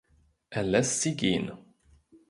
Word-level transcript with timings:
Er 0.49 0.63
lässt 0.63 1.03
sie 1.03 1.15
gehen. 1.15 1.51